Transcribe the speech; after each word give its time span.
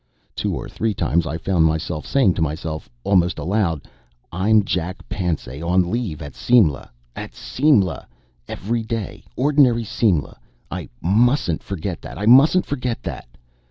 Two 0.35 0.55
or 0.55 0.67
three 0.67 0.95
times 0.95 1.27
I 1.27 1.37
found 1.37 1.65
myself 1.65 2.07
saying 2.07 2.33
to 2.33 2.41
myself 2.41 2.89
almost 3.03 3.37
aloud: 3.37 3.87
"I'm 4.31 4.63
Jack 4.65 5.07
Pansay 5.09 5.61
on 5.61 5.91
leave 5.91 6.23
at 6.23 6.33
Simla 6.33 6.89
at 7.15 7.35
Simla! 7.35 8.07
Everyday, 8.47 9.25
ordinary 9.35 9.83
Simla. 9.83 10.39
I 10.71 10.89
mustn't 11.01 11.61
forget 11.61 12.01
that 12.01 12.17
I 12.17 12.25
mustn't 12.25 12.65
forget 12.65 13.03
that." 13.03 13.27